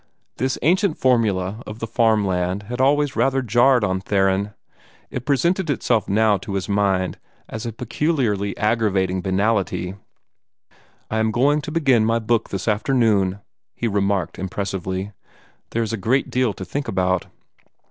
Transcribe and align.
This 0.37 0.57
ancient 0.63 0.97
formula 0.97 1.61
of 1.67 1.77
the 1.77 1.85
farm 1.85 2.25
land 2.25 2.63
had 2.63 2.81
always 2.81 3.15
rather 3.15 3.43
jarred 3.43 3.83
on 3.83 4.01
Theron. 4.01 4.55
It 5.11 5.27
presented 5.27 5.69
itself 5.69 6.09
now 6.09 6.37
to 6.37 6.55
his 6.55 6.67
mind 6.67 7.19
as 7.47 7.67
a 7.67 7.71
peculiarly 7.71 8.57
aggravating 8.57 9.21
banality. 9.21 9.93
"I 11.11 11.19
am 11.19 11.29
going 11.29 11.61
to 11.61 11.71
begin 11.71 12.03
my 12.03 12.17
book 12.17 12.49
this 12.49 12.67
afternoon," 12.67 13.41
he 13.75 13.87
remarked 13.87 14.39
impressively. 14.39 15.11
"There 15.69 15.83
is 15.83 15.93
a 15.93 15.97
great 15.97 16.31
deal 16.31 16.51
to 16.53 16.65
think 16.65 16.87
about." 16.87 17.27